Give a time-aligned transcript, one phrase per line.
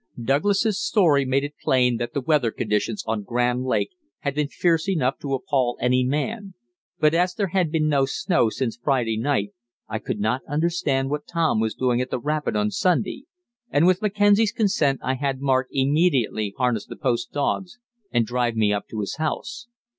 [0.19, 4.89] Douglas's story made it plain that the weather conditions on Grand Lake had been fierce
[4.89, 6.55] enough to appal any man,
[6.99, 9.51] but as there had been no snow since Friday night
[9.87, 13.25] I could not understand what Tom was doing at the rapid on Sunday,
[13.69, 17.77] and with Mackenzie's consent I had Mark immediately harness the post dogs
[18.11, 19.67] and drive me up to his house.